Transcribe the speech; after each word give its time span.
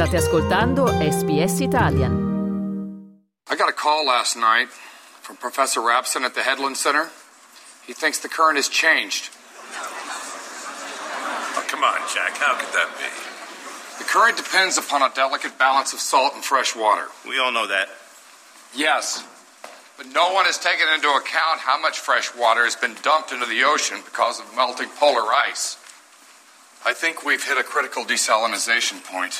State 0.00 0.16
ascoltando 0.16 0.88
SBS 0.88 1.60
Italian. 1.60 2.12
I 3.50 3.54
got 3.54 3.68
a 3.68 3.72
call 3.72 4.06
last 4.06 4.34
night 4.34 4.70
from 5.20 5.36
Professor 5.36 5.82
Rapson 5.82 6.22
at 6.22 6.34
the 6.34 6.40
Headland 6.40 6.78
Center. 6.78 7.10
He 7.86 7.92
thinks 7.92 8.18
the 8.18 8.30
current 8.30 8.56
has 8.56 8.70
changed. 8.70 9.28
Oh, 11.52 11.64
come 11.68 11.84
on, 11.84 12.00
Jack. 12.14 12.32
How 12.38 12.56
could 12.56 12.72
that 12.72 12.88
be? 12.96 13.04
The 14.02 14.08
current 14.08 14.38
depends 14.38 14.78
upon 14.78 15.02
a 15.02 15.10
delicate 15.14 15.58
balance 15.58 15.92
of 15.92 16.00
salt 16.00 16.32
and 16.32 16.42
fresh 16.42 16.74
water. 16.74 17.08
We 17.28 17.38
all 17.38 17.52
know 17.52 17.66
that. 17.66 17.90
Yes, 18.74 19.22
but 19.98 20.06
no 20.14 20.32
one 20.32 20.46
has 20.46 20.56
taken 20.56 20.88
into 20.94 21.08
account 21.10 21.60
how 21.60 21.78
much 21.78 21.98
fresh 21.98 22.34
water 22.34 22.64
has 22.64 22.74
been 22.74 22.96
dumped 23.02 23.32
into 23.32 23.44
the 23.44 23.64
ocean 23.64 23.98
because 24.06 24.40
of 24.40 24.46
melting 24.56 24.88
polar 24.96 25.30
ice. 25.46 25.76
I 26.86 26.94
think 26.94 27.22
we've 27.26 27.44
hit 27.44 27.58
a 27.58 27.62
critical 27.62 28.04
desalinization 28.04 29.04
point. 29.04 29.38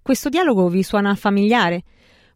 Questo 0.00 0.30
dialogo 0.30 0.68
vi 0.68 0.82
suona 0.82 1.14
familiare? 1.14 1.82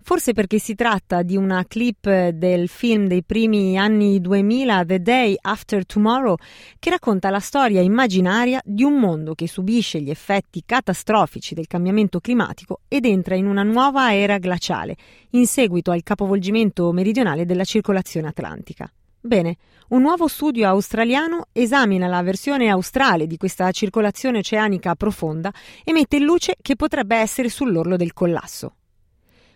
Forse 0.02 0.34
perché 0.34 0.58
si 0.58 0.74
tratta 0.74 1.22
di 1.22 1.38
una 1.38 1.64
clip 1.66 2.06
del 2.28 2.68
film 2.68 3.06
dei 3.06 3.24
primi 3.24 3.78
anni 3.78 4.20
2000 4.20 4.84
The 4.84 5.00
Day 5.00 5.36
After 5.40 5.86
Tomorrow 5.86 6.36
che 6.78 6.90
racconta 6.90 7.30
la 7.30 7.40
storia 7.40 7.80
immaginaria 7.80 8.60
di 8.62 8.84
un 8.84 9.00
mondo 9.00 9.34
che 9.34 9.48
subisce 9.48 10.02
gli 10.02 10.10
effetti 10.10 10.62
catastrofici 10.66 11.54
del 11.54 11.66
cambiamento 11.66 12.20
climatico 12.20 12.80
ed 12.86 13.06
entra 13.06 13.36
in 13.36 13.46
una 13.46 13.62
nuova 13.62 14.14
era 14.14 14.36
glaciale 14.36 14.96
in 15.30 15.46
seguito 15.46 15.92
al 15.92 16.02
capovolgimento 16.02 16.92
meridionale 16.92 17.46
della 17.46 17.64
circolazione 17.64 18.28
atlantica. 18.28 18.92
Bene, 19.26 19.56
un 19.88 20.02
nuovo 20.02 20.28
studio 20.28 20.68
australiano 20.68 21.46
esamina 21.52 22.06
la 22.06 22.20
versione 22.20 22.68
australe 22.68 23.26
di 23.26 23.38
questa 23.38 23.70
circolazione 23.70 24.40
oceanica 24.40 24.94
profonda 24.96 25.50
e 25.82 25.92
mette 25.94 26.16
in 26.16 26.24
luce 26.24 26.56
che 26.60 26.76
potrebbe 26.76 27.16
essere 27.16 27.48
sull'orlo 27.48 27.96
del 27.96 28.12
collasso. 28.12 28.74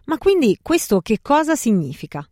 Ma 0.06 0.16
quindi 0.16 0.58
questo 0.62 1.00
che 1.00 1.18
cosa 1.20 1.54
significa? 1.54 2.26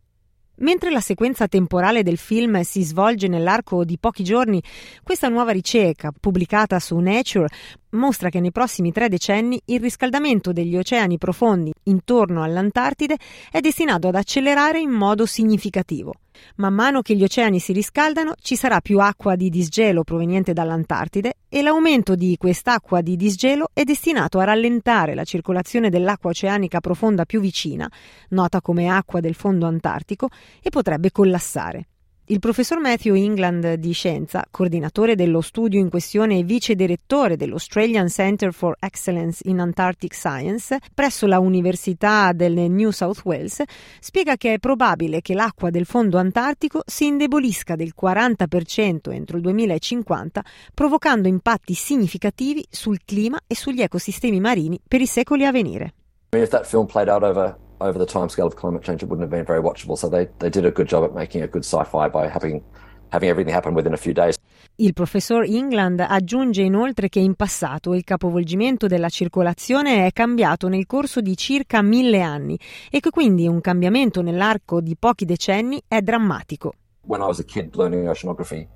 Mentre 0.61 0.91
la 0.91 1.03
sequenza 1.03 1.47
temporale 1.47 2.03
del 2.03 2.17
film 2.17 2.63
si 2.63 2.83
svolge 2.83 3.29
nell'arco 3.29 3.85
di 3.85 3.99
pochi 3.99 4.25
giorni, 4.25 4.63
questa 5.03 5.29
nuova 5.29 5.53
ricerca, 5.53 6.11
pubblicata 6.19 6.81
su 6.81 6.97
Nature, 6.97 7.49
mostra 7.97 8.29
che 8.29 8.41
nei 8.41 8.53
prossimi 8.53 8.93
tre 8.93 9.09
decenni 9.09 9.61
il 9.67 9.81
riscaldamento 9.81 10.53
degli 10.53 10.77
oceani 10.77 11.19
profondi 11.19 11.73
intorno 11.85 12.43
all'Antartide 12.43 13.17
è 13.51 13.61
destinato 13.61 14.09
ad 14.09 14.15
accelerare 14.15 14.79
in 14.79 14.91
modo 14.91 15.27
significativo. 15.27 16.15
Man 16.57 16.75
mano 16.75 17.03
che 17.03 17.17
gli 17.17 17.25
oceani 17.25 17.59
si 17.59 17.73
riscaldano 17.73 18.35
ci 18.41 18.57
sarà 18.57 18.81
più 18.81 19.01
acqua 19.01 19.37
di 19.37 19.49
disgelo 19.49 20.05
proveniente 20.05 20.53
dall'Antartide 20.53 21.35
e 21.49 21.63
l'aumento 21.63 22.15
di 22.15 22.37
quest'acqua 22.39 23.01
di 23.01 23.17
disgelo 23.17 23.71
è 23.73 23.83
destinato 23.85 24.39
a 24.39 24.45
rallentare 24.45 25.15
la 25.15 25.25
circolazione 25.25 25.91
dell'acqua 25.91 26.31
oceanica 26.31 26.81
profonda 26.81 27.25
più 27.25 27.41
vicina, 27.41 27.91
nota 28.31 28.61
come 28.61 28.89
acqua 28.89 29.21
del 29.21 29.35
fondo 29.35 29.67
antartico, 29.67 30.29
e 30.63 30.71
potrebbe 30.71 31.11
collassare. 31.11 31.89
Il 32.29 32.41
professor 32.41 32.81
Matthew 32.81 33.15
England 33.15 33.75
di 33.75 33.93
Scienza, 33.93 34.45
coordinatore 34.51 35.15
dello 35.15 35.41
studio 35.41 35.79
in 35.79 35.89
questione 35.89 36.39
e 36.39 36.43
vice 36.43 36.75
direttore 36.75 37.37
dell'Australian 37.37 38.09
Center 38.09 38.53
for 38.53 38.75
Excellence 38.81 39.49
in 39.49 39.61
Antarctic 39.61 40.13
Science 40.13 40.79
presso 40.93 41.29
la 41.29 41.39
Università 41.39 42.33
del 42.33 42.69
New 42.69 42.91
South 42.91 43.21
Wales, 43.23 43.63
spiega 44.01 44.37
che 44.37 44.55
è 44.55 44.59
probabile 44.59 45.21
che 45.21 45.35
l'acqua 45.35 45.71
del 45.71 45.87
fondo 45.87 46.19
antartico 46.19 46.83
si 46.85 47.07
indebolisca 47.07 47.77
del 47.77 47.95
40% 47.97 49.13
entro 49.13 49.37
il 49.37 49.43
2050, 49.45 50.45
provocando 50.75 51.29
impatti 51.29 51.75
significativi 51.75 52.67
sul 52.69 52.99
clima 53.05 53.39
e 53.47 53.55
sugli 53.55 53.83
ecosistemi 53.83 54.41
marini 54.41 54.81
per 54.85 55.01
i 55.01 55.07
secoli 55.07 55.45
a 55.45 55.53
venire. 55.53 55.95
I 56.33 56.39
mean, 56.39 57.57
over 57.81 57.99
the 57.99 58.07
timescale 58.07 58.47
of 58.47 58.57
climate 58.57 58.83
change, 58.83 59.03
it 59.03 59.09
wouldn't 59.09 59.23
have 59.23 59.31
been 59.31 59.45
very 59.45 59.61
watchable. 59.61 59.97
So 59.97 60.09
they, 60.09 60.29
they 60.39 60.51
did 60.51 60.65
a 60.65 60.71
good 60.71 60.89
job 60.89 61.05
at 61.05 61.15
making 61.15 61.43
a 61.43 61.49
good 61.49 61.65
sci-fi 61.65 62.09
by 62.09 62.29
having 62.29 62.63
having 63.11 63.29
everything 63.29 63.55
happen 63.55 63.75
within 63.75 63.93
a 63.93 63.97
few 63.97 64.13
days. 64.13 64.37
Il 64.79 64.93
professor 64.93 65.43
England 65.45 66.05
aggiunge 66.07 66.61
inoltre 66.61 67.09
che 67.09 67.19
in 67.19 67.35
passato 67.35 67.95
il 67.95 68.05
capovolgimento 68.05 68.87
della 68.87 69.09
circolazione 69.09 70.05
è 70.05 70.13
cambiato 70.13 70.69
nel 70.69 70.85
corso 70.87 71.21
di 71.21 71.35
circa 71.35 71.81
mille 71.81 72.21
anni 72.21 72.59
e 72.91 73.01
che 73.01 73.11
quindi 73.11 73.49
un 73.49 73.61
cambiamento 73.63 74.21
nell'arco 74.21 74.83
di 74.83 74.95
pochi 74.99 75.25
decenni 75.25 75.81
è 75.89 76.03
drammatico. 76.03 76.75
When 77.07 77.23
I 77.23 77.27
was 77.27 77.39
a 77.39 77.45
kid 77.45 77.75
learning 77.77 78.07
oceanography, 78.07 78.69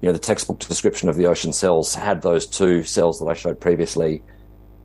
you 0.00 0.10
know, 0.10 0.12
the 0.12 0.24
textbook 0.24 0.64
description 0.64 1.08
of 1.08 1.16
the 1.16 1.26
ocean 1.26 1.52
cells 1.52 1.96
had 1.96 2.20
those 2.20 2.46
two 2.46 2.84
cells 2.84 3.18
that 3.18 3.28
I 3.28 3.34
showed 3.34 3.58
previously 3.58 4.22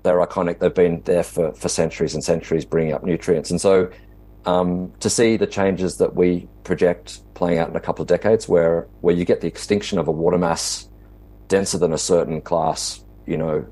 they're 0.08 0.26
iconic. 0.26 0.60
They've 0.60 0.74
been 0.74 1.02
there 1.04 1.24
for, 1.24 1.54
for 1.54 1.68
centuries 1.68 2.14
and 2.14 2.24
centuries, 2.24 2.64
bringing 2.64 2.94
up 2.94 3.04
nutrients. 3.04 3.52
And 3.52 3.60
so 3.60 3.90
um, 4.46 4.94
to 5.02 5.10
see 5.10 5.38
the 5.38 5.46
changes 5.48 5.98
that 5.98 6.16
we 6.16 6.48
project 6.64 7.20
playing 7.34 7.60
out 7.60 7.70
in 7.70 7.76
a 7.76 7.82
couple 7.82 8.02
of 8.02 8.08
decades, 8.08 8.48
where 8.48 8.88
where 9.02 9.14
you 9.14 9.26
get 9.26 9.42
the 9.42 9.48
extinction 9.48 10.00
of 10.00 10.08
a 10.08 10.12
water 10.12 10.38
mass 10.38 10.90
denser 11.50 11.78
than 11.78 11.92
a 11.92 11.98
certain 11.98 12.42
class, 12.42 13.04
you 13.26 13.38
know, 13.38 13.66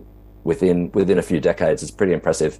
within 0.44 0.92
within 0.94 1.18
a 1.18 1.22
few 1.22 1.40
decades, 1.40 1.82
is 1.82 1.92
pretty 1.92 2.14
impressive. 2.14 2.60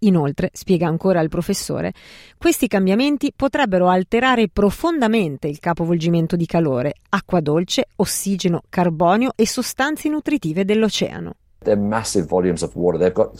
Inoltre, 0.00 0.50
spiega 0.52 0.86
ancora 0.86 1.20
il 1.22 1.28
professore, 1.28 1.92
questi 2.38 2.68
cambiamenti 2.68 3.32
potrebbero 3.34 3.88
alterare 3.88 4.48
profondamente 4.48 5.48
il 5.48 5.58
capovolgimento 5.58 6.36
di 6.36 6.46
calore, 6.46 6.94
acqua 7.08 7.40
dolce, 7.40 7.86
ossigeno, 7.96 8.62
carbonio 8.68 9.32
e 9.34 9.44
sostanze 9.44 10.08
nutritive 10.08 10.64
dell'oceano. 10.64 11.34
They're 11.64 11.76
massive 11.76 12.28
volumes 12.28 12.62
of 12.62 12.74
water. 12.76 12.98
They've 12.98 13.14
got, 13.14 13.30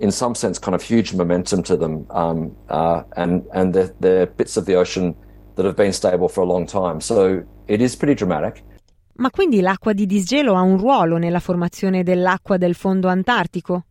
in 0.00 0.10
some 0.10 0.34
sense, 0.34 0.58
kind 0.58 0.74
of 0.74 0.82
huge 0.82 1.14
momentum 1.14 1.62
to 1.64 1.76
them, 1.76 2.06
um, 2.10 2.56
uh, 2.68 3.02
and 3.16 3.42
and 3.52 3.72
they're, 3.72 3.94
they're 4.00 4.26
bits 4.26 4.56
of 4.56 4.64
the 4.66 4.74
ocean 4.74 5.14
that 5.54 5.64
have 5.64 5.76
been 5.76 5.92
stable 5.92 6.28
for 6.28 6.42
a 6.42 6.46
long 6.46 6.66
time. 6.66 7.00
So 7.00 7.42
it 7.66 7.80
is 7.80 7.96
pretty 7.96 8.14
dramatic. 8.14 8.62
Ma 9.20 9.30
quindi 9.30 9.60
l'acqua 9.60 9.92
di 9.92 10.06
disgelo 10.06 10.54
ha 10.54 10.62
un 10.62 10.78
ruolo 10.78 11.18
nella 11.18 11.40
formazione 11.40 12.02
dell'acqua 12.02 12.56
del 12.56 12.74
fondo 12.74 13.08
antartico? 13.08 13.84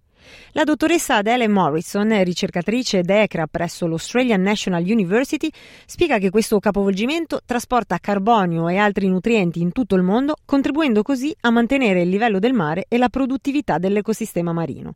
La 0.52 0.64
dottoressa 0.64 1.18
Adele 1.18 1.48
Morrison, 1.48 2.24
ricercatrice 2.24 3.02
DECRA 3.02 3.48
presso 3.48 3.88
l'Australian 3.88 4.42
National 4.42 4.84
University, 4.84 5.50
spiega 5.86 6.18
che 6.18 6.30
questo 6.30 6.60
capovolgimento 6.60 7.42
trasporta 7.46 7.98
carbonio 8.00 8.68
e 8.68 8.78
altri 8.78 9.08
nutrienti 9.08 9.62
in 9.62 9.72
tutto 9.72 9.96
il 9.96 10.02
mondo, 10.02 10.36
contribuendo 10.46 11.02
così 11.02 11.36
a 11.42 11.50
mantenere 11.52 12.02
il 12.02 12.10
livello 12.10 12.40
del 12.40 12.54
mare 12.54 12.86
e 12.88 12.98
la 12.98 13.10
produttività 13.10 13.78
dell'ecosistema 13.78 14.52
marino. 14.52 14.96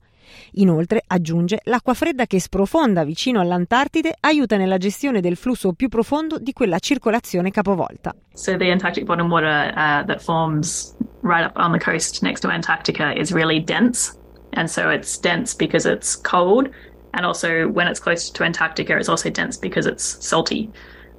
Inoltre, 0.54 1.04
aggiunge, 1.06 1.60
l'acqua 1.66 1.94
fredda 1.94 2.26
che 2.26 2.40
sprofonda 2.40 3.04
vicino 3.04 3.40
all'Antartide 3.40 4.16
aiuta 4.22 4.58
nella 4.58 4.78
gestione 4.78 5.22
del 5.22 5.36
flusso 5.36 5.74
più 5.74 5.90
profondo 5.90 6.40
di 6.40 6.54
quella 6.54 6.80
circolazione 6.80 7.52
capovolta. 7.52 8.16
So 8.34 8.58
the 8.58 8.72
Antarctic 8.72 9.06
bottom 9.06 9.30
water 9.30 9.72
uh, 9.76 10.06
that 10.06 10.22
forms 10.22 10.96
right 11.22 11.46
up 11.46 11.58
on 11.58 11.72
the 11.72 11.80
coast 11.80 12.22
next 12.24 12.42
to 12.42 12.50
Antarctica 12.50 13.14
is 13.14 13.32
really 13.32 13.64
dense 13.64 14.18
And 14.54 14.70
so 14.70 14.90
it's 14.90 15.18
dense 15.18 15.54
because 15.54 15.86
it's 15.86 16.16
cold. 16.16 16.70
And 17.14 17.26
also, 17.26 17.68
when 17.68 17.88
it's 17.88 18.00
close 18.00 18.30
to 18.30 18.44
Antarctica, 18.44 18.98
it's 18.98 19.10
also 19.10 19.30
dense 19.30 19.58
because 19.58 19.86
it's 19.86 20.04
salty. 20.26 20.72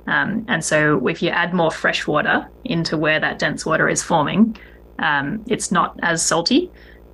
Um, 0.06 0.44
and 0.48 0.64
so, 0.64 1.06
if 1.06 1.22
you 1.22 1.30
add 1.30 1.54
more 1.54 1.70
fresh 1.70 2.06
water 2.06 2.48
into 2.64 2.96
where 2.96 3.20
that 3.20 3.38
dense 3.38 3.64
water 3.64 3.88
is 3.88 4.02
forming, 4.02 4.56
um, 4.98 5.44
it's 5.46 5.70
not 5.70 5.98
as 6.02 6.24
salty. 6.24 6.70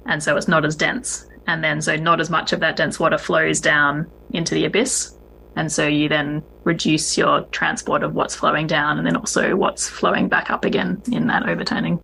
And 0.06 0.22
so, 0.22 0.36
it's 0.36 0.48
not 0.48 0.64
as 0.64 0.76
dense. 0.76 1.26
And 1.46 1.62
then, 1.62 1.82
so 1.82 1.96
not 1.96 2.20
as 2.20 2.30
much 2.30 2.52
of 2.52 2.60
that 2.60 2.76
dense 2.76 2.98
water 2.98 3.18
flows 3.18 3.60
down 3.60 4.10
into 4.30 4.54
the 4.54 4.64
abyss. 4.64 5.14
And 5.56 5.70
so, 5.70 5.86
you 5.86 6.08
then 6.08 6.42
reduce 6.64 7.18
your 7.18 7.42
transport 7.52 8.02
of 8.02 8.14
what's 8.14 8.34
flowing 8.34 8.66
down 8.66 8.96
and 8.96 9.06
then 9.06 9.16
also 9.16 9.56
what's 9.56 9.88
flowing 9.88 10.28
back 10.28 10.50
up 10.50 10.64
again 10.64 11.02
in 11.12 11.26
that 11.26 11.46
overturning. 11.46 12.00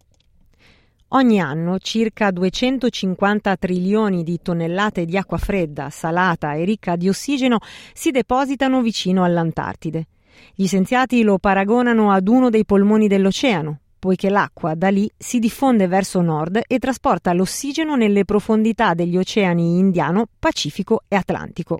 Ogni 1.10 1.40
anno 1.40 1.78
circa 1.78 2.32
250 2.32 3.56
trilioni 3.56 4.24
di 4.24 4.40
tonnellate 4.42 5.04
di 5.04 5.16
acqua 5.16 5.38
fredda, 5.38 5.88
salata 5.88 6.54
e 6.54 6.64
ricca 6.64 6.96
di 6.96 7.08
ossigeno 7.08 7.58
si 7.94 8.10
depositano 8.10 8.82
vicino 8.82 9.22
all'Antartide. 9.22 10.08
Gli 10.52 10.66
scienziati 10.66 11.22
lo 11.22 11.38
paragonano 11.38 12.10
ad 12.10 12.26
uno 12.26 12.50
dei 12.50 12.64
polmoni 12.64 13.06
dell'oceano, 13.06 13.78
poiché 14.00 14.28
l'acqua 14.28 14.74
da 14.74 14.88
lì 14.88 15.08
si 15.16 15.38
diffonde 15.38 15.86
verso 15.86 16.20
nord 16.22 16.60
e 16.66 16.78
trasporta 16.80 17.32
l'ossigeno 17.32 17.94
nelle 17.94 18.24
profondità 18.24 18.92
degli 18.92 19.16
oceani 19.16 19.78
Indiano, 19.78 20.26
Pacifico 20.40 21.04
e 21.06 21.14
Atlantico. 21.14 21.78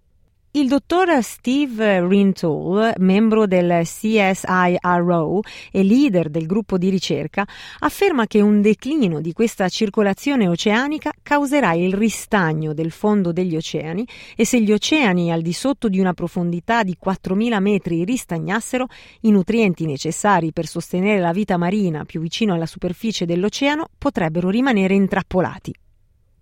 Il 0.56 0.68
dottor 0.68 1.22
Steve 1.22 2.00
Rintoul, 2.08 2.94
membro 2.96 3.46
del 3.46 3.82
CSIRO 3.84 5.40
e 5.70 5.82
leader 5.82 6.30
del 6.30 6.46
gruppo 6.46 6.78
di 6.78 6.88
ricerca, 6.88 7.46
afferma 7.80 8.26
che 8.26 8.40
un 8.40 8.62
declino 8.62 9.20
di 9.20 9.34
questa 9.34 9.68
circolazione 9.68 10.48
oceanica 10.48 11.12
causerà 11.22 11.74
il 11.74 11.92
ristagno 11.92 12.72
del 12.72 12.90
fondo 12.90 13.32
degli 13.32 13.54
oceani 13.54 14.08
e 14.34 14.46
se 14.46 14.62
gli 14.62 14.72
oceani 14.72 15.30
al 15.30 15.42
di 15.42 15.52
sotto 15.52 15.90
di 15.90 16.00
una 16.00 16.14
profondità 16.14 16.82
di 16.84 16.96
4.000 16.98 17.60
metri 17.60 18.04
ristagnassero, 18.04 18.86
i 19.20 19.30
nutrienti 19.30 19.84
necessari 19.84 20.52
per 20.52 20.66
sostenere 20.66 21.20
la 21.20 21.32
vita 21.32 21.58
marina 21.58 22.06
più 22.06 22.18
vicino 22.18 22.54
alla 22.54 22.64
superficie 22.64 23.26
dell'oceano 23.26 23.88
potrebbero 23.98 24.48
rimanere 24.48 24.94
intrappolati. 24.94 25.74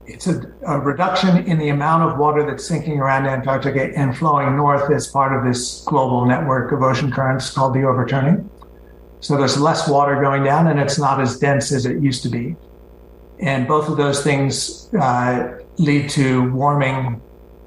It's 0.07 0.27
a, 0.27 0.53
a, 0.67 0.79
reduction 0.79 1.39
in 1.47 1.59
the 1.59 1.71
amount 1.71 2.11
of 2.11 2.19
water 2.19 2.45
that's 2.47 2.67
sinking 2.67 3.01
around 3.01 3.27
Antarctica 3.27 3.97
and 3.97 4.17
flowing 4.17 4.55
north 4.55 4.91
as 4.91 5.07
part 5.07 5.35
of 5.35 5.45
this 5.45 5.83
global 5.87 6.27
network 6.27 6.73
of 6.73 6.83
ocean 6.83 7.11
currents 7.11 7.51
called 7.51 7.75
the 7.75 7.85
overturning. 7.85 8.51
So 9.21 9.39
there's 9.39 9.59
less 9.59 9.89
water 9.89 10.21
going 10.21 10.45
down 10.45 10.67
and 10.67 10.79
it's 10.79 10.99
not 10.99 11.21
as 11.21 11.39
dense 11.39 11.73
as 11.73 11.87
it 11.87 12.03
used 12.03 12.23
to 12.25 12.29
be. 12.29 12.55
And 13.41 13.67
both 13.67 13.89
of 13.89 13.97
those 13.97 14.23
things 14.23 14.93
uh, 14.95 15.59
lead 15.79 16.11
to 16.11 16.51
warming 16.53 17.23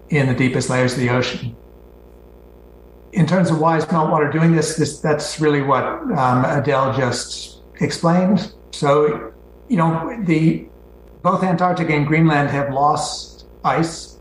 in 0.10 0.28
the 0.28 0.36
deepest 0.36 0.69
layers 0.69 0.94
of 0.94 1.00
the 1.00 1.10
ocean. 1.10 1.56
In 3.13 3.25
terms 3.25 3.50
of 3.50 3.60
why 3.60 3.78
is 3.78 3.86
meltwater 3.86 4.31
doing 4.31 4.56
this, 4.56 4.75
this 4.75 5.00
that's 5.00 5.40
really 5.40 5.62
what 5.62 5.83
um, 5.83 6.45
Adele 6.45 6.95
just 6.95 7.62
explained. 7.80 8.54
So, 8.72 9.33
you 9.68 9.78
know, 9.78 10.16
the 10.24 10.68
both 11.28 11.44
Antarctica 11.44 11.94
and 11.94 12.08
Greenland 12.08 12.50
have 12.50 12.74
lost 12.74 13.48
ice. 13.66 14.18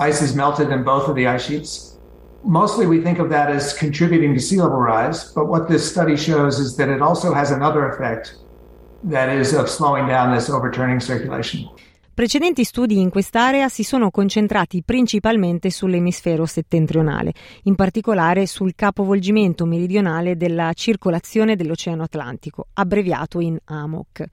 Ice 0.00 0.20
is 0.20 0.34
melted 0.34 0.68
in 0.70 0.82
both 0.82 1.08
of 1.08 1.14
the 1.14 1.28
ice 1.28 1.46
sheets. 1.46 1.96
Mostly 2.42 2.88
we 2.88 3.00
think 3.00 3.20
of 3.20 3.30
that 3.30 3.52
as 3.52 3.72
contributing 3.72 4.34
to 4.34 4.40
sea 4.40 4.60
level 4.60 4.78
rise, 4.78 5.32
but 5.32 5.46
what 5.46 5.68
this 5.68 5.88
study 5.88 6.16
shows 6.16 6.58
is 6.58 6.76
that 6.76 6.88
it 6.88 7.00
also 7.00 7.32
has 7.32 7.52
another 7.52 7.88
effect 7.90 8.34
that 9.04 9.28
is 9.28 9.54
of 9.54 9.70
slowing 9.70 10.08
down 10.08 10.34
this 10.34 10.50
overturning 10.50 10.98
circulation. 10.98 11.68
Precedenti 12.18 12.64
studi 12.64 12.98
in 12.98 13.10
quest'area 13.10 13.68
si 13.68 13.84
sono 13.84 14.10
concentrati 14.10 14.82
principalmente 14.82 15.70
sull'emisfero 15.70 16.46
settentrionale, 16.46 17.32
in 17.62 17.76
particolare 17.76 18.46
sul 18.46 18.74
capovolgimento 18.74 19.64
meridionale 19.66 20.36
della 20.36 20.72
circolazione 20.72 21.54
dell'Oceano 21.54 22.02
Atlantico, 22.02 22.66
abbreviato 22.72 23.38
in 23.38 23.56
AMOC. 23.62 24.24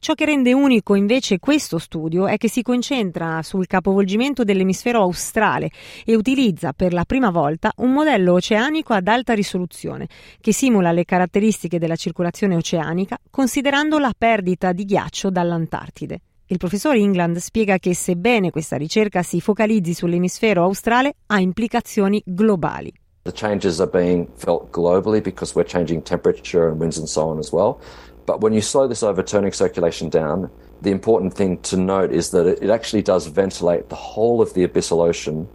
Ciò 0.00 0.14
che 0.14 0.24
rende 0.24 0.52
unico 0.52 0.96
invece 0.96 1.38
questo 1.38 1.78
studio 1.78 2.26
è 2.26 2.36
che 2.36 2.48
si 2.48 2.62
concentra 2.62 3.44
sul 3.44 3.68
capovolgimento 3.68 4.42
dell'emisfero 4.42 5.00
australe 5.00 5.70
e 6.04 6.16
utilizza 6.16 6.72
per 6.72 6.92
la 6.92 7.04
prima 7.04 7.30
volta 7.30 7.72
un 7.76 7.92
modello 7.92 8.32
oceanico 8.32 8.92
ad 8.92 9.06
alta 9.06 9.34
risoluzione 9.34 10.08
che 10.40 10.52
simula 10.52 10.90
le 10.90 11.04
caratteristiche 11.04 11.78
della 11.78 11.94
circolazione 11.94 12.56
oceanica 12.56 13.16
considerando 13.30 14.00
la 14.00 14.12
perdita 14.18 14.72
di 14.72 14.84
ghiaccio 14.84 15.30
dall'Antartide. 15.30 16.22
Il 16.52 16.58
professor 16.58 16.96
England 16.96 17.36
spiega 17.36 17.78
che 17.78 17.94
sebbene 17.94 18.50
questa 18.50 18.76
ricerca 18.76 19.22
si 19.22 19.40
focalizzi 19.40 19.94
sull'emisfero 19.94 20.64
australe, 20.64 21.14
ha 21.26 21.38
implicazioni 21.38 22.20
globali. 22.26 22.92
The 23.22 23.30
changes 23.32 23.78
are 23.78 23.88
being 23.88 24.26
felt 24.34 24.72
globally 24.72 25.22
because 25.22 25.54
we're 25.54 25.68
changing 25.68 26.02
temperature 26.02 26.66
and 26.66 26.80
winds 26.80 26.98
and 26.98 27.06
so 27.06 27.28
on 27.28 27.38
as 27.38 27.52
well. 27.52 27.78
But 28.26 28.42
when 28.42 28.52
you 28.52 28.62
slow 28.62 28.88
this 28.88 29.04
overturning 29.04 29.52
circulation 29.52 30.08
down, 30.08 30.50
the 30.82 30.90
important 30.90 31.34
thing 31.34 31.60
to 31.70 31.76
note 31.76 32.10
is 32.12 32.30
that 32.30 32.48
it 32.60 32.68
actually 32.68 33.02
does 33.02 33.28
ventilate 33.28 33.88
the 33.88 33.94
whole 33.94 34.42
of 34.42 34.52
the 34.54 34.66
abyssal 34.66 35.06
ocean. 35.06 35.46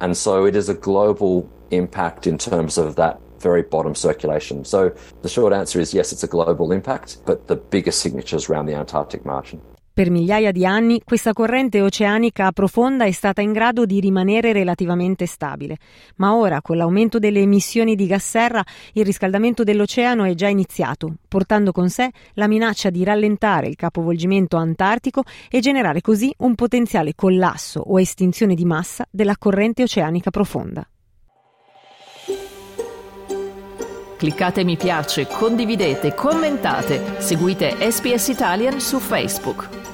And 0.00 0.16
so 0.16 0.46
it 0.46 0.54
is 0.54 0.68
a 0.68 0.74
global 0.74 1.50
impact 1.72 2.28
in 2.28 2.38
terms 2.38 2.78
of 2.78 2.94
that 2.94 3.18
very 3.40 3.62
bottom 3.62 3.96
circulation. 3.96 4.64
So 4.64 4.92
the 5.22 5.28
short 5.28 5.52
answer 5.52 5.80
is 5.80 5.92
yes, 5.92 6.12
it's 6.12 6.22
a 6.22 6.28
global 6.28 6.70
impact, 6.70 7.18
but 7.26 7.48
the 7.48 7.56
biggest 7.56 7.98
signature 7.98 8.36
is 8.36 8.48
around 8.48 8.66
the 8.66 8.74
Antarctic 8.74 9.24
margin. 9.24 9.60
Per 9.96 10.10
migliaia 10.10 10.52
di 10.52 10.66
anni 10.66 11.00
questa 11.02 11.32
corrente 11.32 11.80
oceanica 11.80 12.52
profonda 12.52 13.06
è 13.06 13.10
stata 13.12 13.40
in 13.40 13.52
grado 13.52 13.86
di 13.86 13.98
rimanere 13.98 14.52
relativamente 14.52 15.24
stabile, 15.24 15.78
ma 16.16 16.34
ora 16.34 16.60
con 16.60 16.76
l'aumento 16.76 17.18
delle 17.18 17.40
emissioni 17.40 17.94
di 17.94 18.06
gas 18.06 18.28
serra 18.28 18.62
il 18.92 19.06
riscaldamento 19.06 19.64
dell'oceano 19.64 20.24
è 20.24 20.34
già 20.34 20.48
iniziato, 20.48 21.14
portando 21.26 21.72
con 21.72 21.88
sé 21.88 22.10
la 22.34 22.46
minaccia 22.46 22.90
di 22.90 23.04
rallentare 23.04 23.68
il 23.68 23.76
capovolgimento 23.76 24.58
antartico 24.58 25.22
e 25.48 25.60
generare 25.60 26.02
così 26.02 26.30
un 26.40 26.54
potenziale 26.54 27.14
collasso 27.14 27.80
o 27.80 27.98
estinzione 27.98 28.54
di 28.54 28.66
massa 28.66 29.06
della 29.10 29.38
corrente 29.38 29.82
oceanica 29.82 30.28
profonda. 30.28 30.86
Cliccate 34.18 34.62
mi 34.62 34.76
piace, 34.76 35.26
condividete, 35.26 36.14
commentate, 36.14 37.16
seguite 37.18 37.76
SPS 37.90 38.28
Italian 38.28 38.78
su 38.78 38.98
Facebook. 38.98 39.85